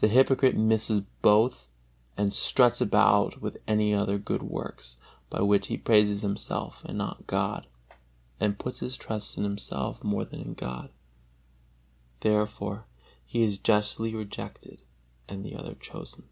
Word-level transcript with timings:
The 0.00 0.08
hypocrite 0.08 0.58
misses 0.58 1.00
both 1.22 1.70
and 2.18 2.34
struts 2.34 2.82
about 2.82 3.40
with 3.40 3.56
other 3.66 4.18
good 4.18 4.42
works 4.42 4.98
by 5.30 5.40
which 5.40 5.68
he 5.68 5.78
praises 5.78 6.20
himself 6.20 6.84
and 6.84 6.98
not 6.98 7.26
God, 7.26 7.66
and 8.38 8.58
puts 8.58 8.80
his 8.80 8.98
trust 8.98 9.38
in 9.38 9.44
himself 9.44 10.04
more 10.04 10.26
than 10.26 10.40
in 10.42 10.52
God. 10.52 10.90
Therefore 12.20 12.84
he 13.24 13.40
is 13.42 13.56
justly 13.56 14.14
rejected 14.14 14.82
and 15.28 15.42
the 15.42 15.56
other 15.56 15.74
chosen. 15.76 16.28